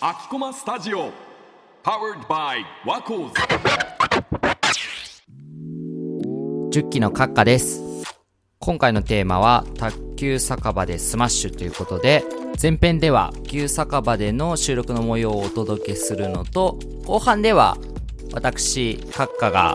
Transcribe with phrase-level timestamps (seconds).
[0.00, 1.10] 秋駒スタジオ
[1.82, 3.30] Powered by ワコー
[6.70, 7.80] ズ10期の閣下です。
[8.58, 12.22] 今回のテーマは卓球酒場でスマッシュということで
[12.60, 17.78] 前編では卓球酒場での収録の模様をお届けするのと後半では
[18.34, 19.74] 私閣下が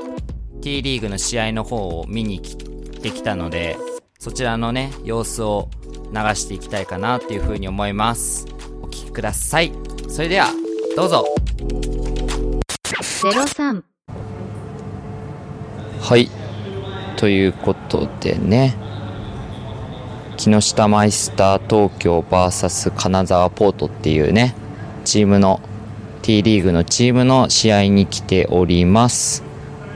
[0.62, 3.78] T リーグの試合の方を見に来てきたので
[4.20, 5.72] そちらのね様子を
[6.12, 8.46] 流していきたいかなっていうふうに思います。
[8.82, 9.72] お聴きください。
[10.08, 10.48] それでは
[10.96, 11.26] どうぞ。
[13.22, 13.84] 03
[16.02, 16.30] はい。
[17.18, 18.76] ということでね。
[20.40, 24.56] 木下マイスター東京 VS 金沢ポートっていうね
[25.04, 25.60] チームの
[26.22, 29.44] T リーグのチームの試合に来ております。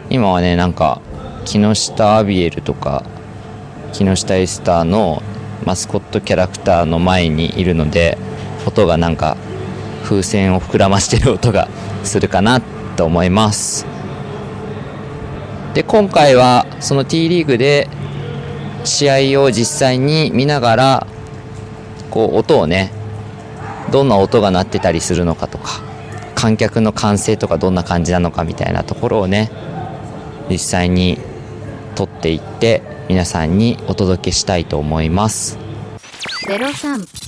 [0.09, 1.01] 今はねなんか
[1.45, 3.05] 木下アビエルとか
[3.93, 5.23] 木下エスターの
[5.65, 8.17] マスコットキャラクターの前にいるので
[8.65, 9.37] 音がなんか
[10.03, 11.67] 風船を膨らましてる音が
[12.03, 12.61] するかな
[12.95, 13.85] と思います。
[15.73, 17.87] で今回はその T リーグで
[18.83, 21.07] 試合を実際に見ながら
[22.11, 22.91] こう音をね
[23.91, 25.81] どんな音が鳴ってたりするのかとか
[26.35, 29.49] 観客の歓声とかどんな感じなのかみたいなところをね
[30.49, 31.17] 実際に
[31.95, 35.57] 撮っていって皆さんにお届けしたいと思います。
[36.47, 37.22] 03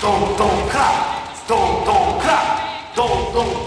[0.00, 0.80] ドンドンクラ
[1.46, 2.32] ドンドンクラ
[2.96, 3.59] ドンドン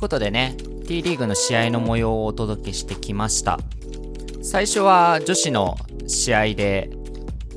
[0.00, 0.56] ことでね
[0.88, 3.60] T リーグの試合の模様をお届けしてきました。
[4.42, 5.76] 最初は女子の
[6.06, 6.90] 試合で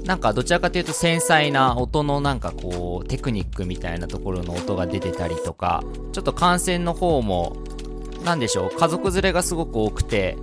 [0.03, 5.81] なんかどちらかというと繊細な音のなんかこうテクニックみたいなところの音が出てたりとか
[6.11, 7.55] ちょっと観戦の方も
[8.25, 10.37] なんでしょう家族連れがすごく多くて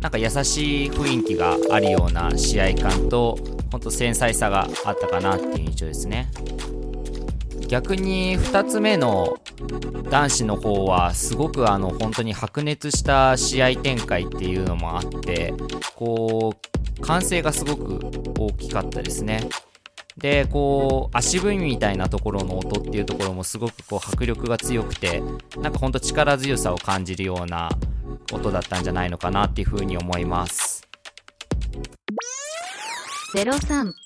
[0.00, 3.38] なんか優しい雰囲気があるような試合感と
[3.70, 6.28] ほんと繊細さがあったかなっていう印象ですね。
[7.68, 9.38] 逆に2つ目の
[10.10, 15.54] 男子の方はすごくあの本当に白熱した試合展開っていうのもあって
[15.96, 18.00] こう歓声がすごく
[18.38, 19.48] 大きかったですね。
[20.16, 25.20] でこう足踏みみたいなところの音っていうところもすごくこう迫力が強くて
[25.56, 27.68] なんかほんと力強さを感じるような
[28.32, 30.86] 音だったんじゃないのかなっていうふうに思います。
[33.34, 34.03] 03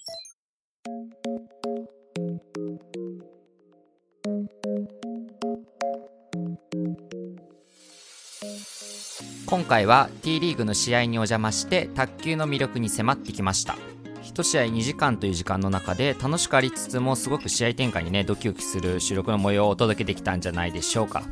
[9.49, 13.79] 今回は T リーグの試合にお邪魔して卓球の魅力に迫ってきました。
[14.23, 21.23] 1試合2時間という時間の中で楽しくありつつもすごく試合展開にねドキドキする収録の模様をお届けできたんじゃないでしょうか。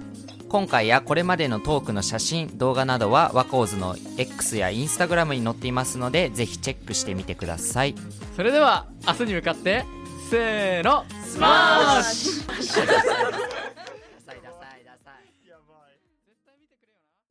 [0.49, 7.95] 今回やこれまでのトークの写真動画などはワコーズの X や Instagram に載っていますのでぜひチェックしてみてください。
[8.35, 9.85] それでは明日に向かって
[10.31, 11.49] せーのスマ
[11.99, 13.46] ッシュ